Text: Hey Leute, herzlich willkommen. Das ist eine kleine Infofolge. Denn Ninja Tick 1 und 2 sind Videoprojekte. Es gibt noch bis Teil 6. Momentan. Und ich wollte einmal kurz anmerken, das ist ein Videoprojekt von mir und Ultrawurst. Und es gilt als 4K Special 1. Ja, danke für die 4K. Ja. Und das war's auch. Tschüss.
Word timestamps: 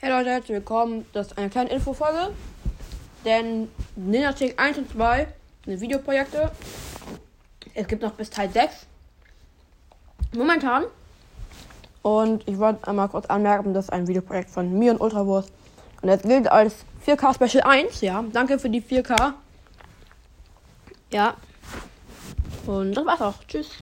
Hey 0.00 0.10
Leute, 0.12 0.30
herzlich 0.30 0.54
willkommen. 0.54 1.04
Das 1.12 1.26
ist 1.26 1.38
eine 1.38 1.50
kleine 1.50 1.70
Infofolge. 1.70 2.32
Denn 3.24 3.68
Ninja 3.96 4.32
Tick 4.32 4.56
1 4.56 4.78
und 4.78 4.92
2 4.92 5.26
sind 5.64 5.80
Videoprojekte. 5.80 6.52
Es 7.74 7.88
gibt 7.88 8.02
noch 8.02 8.12
bis 8.12 8.30
Teil 8.30 8.48
6. 8.48 8.86
Momentan. 10.36 10.84
Und 12.02 12.46
ich 12.46 12.56
wollte 12.58 12.86
einmal 12.86 13.08
kurz 13.08 13.26
anmerken, 13.26 13.74
das 13.74 13.86
ist 13.86 13.90
ein 13.90 14.06
Videoprojekt 14.06 14.50
von 14.50 14.72
mir 14.78 14.92
und 14.92 15.00
Ultrawurst. 15.00 15.50
Und 16.00 16.10
es 16.10 16.22
gilt 16.22 16.48
als 16.48 16.76
4K 17.04 17.34
Special 17.34 17.64
1. 17.64 18.00
Ja, 18.00 18.24
danke 18.32 18.60
für 18.60 18.70
die 18.70 18.80
4K. 18.80 19.32
Ja. 21.10 21.34
Und 22.66 22.94
das 22.94 23.04
war's 23.04 23.20
auch. 23.20 23.34
Tschüss. 23.48 23.70